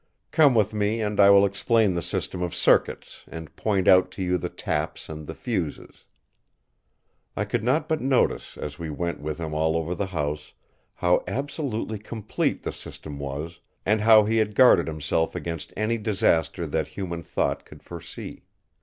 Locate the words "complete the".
11.99-12.71